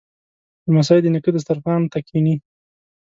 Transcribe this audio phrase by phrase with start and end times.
[0.67, 2.35] لمسی د نیکه دسترخوان ته کیني.